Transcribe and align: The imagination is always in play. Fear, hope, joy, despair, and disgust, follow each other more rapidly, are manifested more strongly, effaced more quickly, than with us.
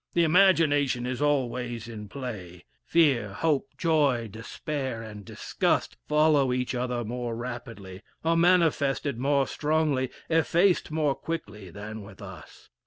The 0.15 0.23
imagination 0.23 1.05
is 1.05 1.21
always 1.21 1.87
in 1.87 2.09
play. 2.09 2.65
Fear, 2.87 3.33
hope, 3.33 3.67
joy, 3.77 4.29
despair, 4.31 5.03
and 5.03 5.23
disgust, 5.23 5.95
follow 6.07 6.51
each 6.51 6.73
other 6.73 7.03
more 7.03 7.35
rapidly, 7.35 8.01
are 8.25 8.35
manifested 8.35 9.19
more 9.19 9.45
strongly, 9.45 10.09
effaced 10.27 10.89
more 10.89 11.13
quickly, 11.13 11.69
than 11.69 12.01
with 12.01 12.19
us. 12.19 12.71